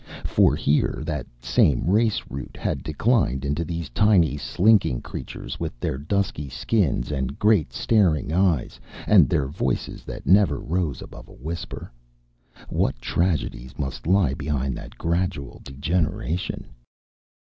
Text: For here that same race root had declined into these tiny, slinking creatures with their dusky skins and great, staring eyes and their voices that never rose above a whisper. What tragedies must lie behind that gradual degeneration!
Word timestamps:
For 0.25 0.55
here 0.55 1.03
that 1.05 1.27
same 1.43 1.87
race 1.87 2.23
root 2.27 2.57
had 2.57 2.81
declined 2.81 3.45
into 3.45 3.63
these 3.63 3.87
tiny, 3.91 4.35
slinking 4.35 5.01
creatures 5.01 5.59
with 5.59 5.79
their 5.79 5.99
dusky 5.99 6.49
skins 6.49 7.11
and 7.11 7.37
great, 7.37 7.71
staring 7.71 8.33
eyes 8.33 8.79
and 9.05 9.29
their 9.29 9.45
voices 9.45 10.03
that 10.05 10.25
never 10.25 10.57
rose 10.59 11.03
above 11.03 11.27
a 11.27 11.33
whisper. 11.33 11.91
What 12.69 12.99
tragedies 12.99 13.77
must 13.77 14.07
lie 14.07 14.33
behind 14.33 14.75
that 14.75 14.97
gradual 14.97 15.61
degeneration! 15.63 16.65